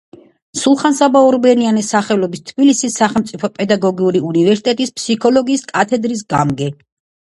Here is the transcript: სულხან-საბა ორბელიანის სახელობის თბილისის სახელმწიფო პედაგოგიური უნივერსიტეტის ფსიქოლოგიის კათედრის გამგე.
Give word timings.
სულხან-საბა 0.61 1.21
ორბელიანის 1.25 1.91
სახელობის 1.95 2.43
თბილისის 2.49 2.99
სახელმწიფო 3.03 3.53
პედაგოგიური 3.61 4.25
უნივერსიტეტის 4.35 4.99
ფსიქოლოგიის 5.01 5.71
კათედრის 5.75 6.31
გამგე. 6.39 6.77